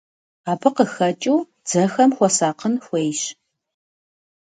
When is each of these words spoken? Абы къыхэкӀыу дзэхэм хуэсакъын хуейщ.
Абы 0.51 0.69
къыхэкӀыу 0.75 1.39
дзэхэм 1.65 2.11
хуэсакъын 2.15 2.73
хуейщ. 2.85 3.21